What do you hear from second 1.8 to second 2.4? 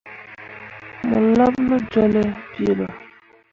jolle